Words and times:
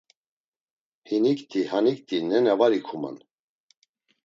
Hinikti 1.09 1.61
hanikti 1.71 2.17
nena 2.29 2.53
var 2.59 2.71
ikuman. 2.79 3.17